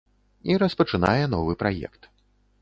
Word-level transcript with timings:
І 0.49 0.55
распачынае 0.63 1.23
новы 1.35 1.53
праект. 1.61 2.11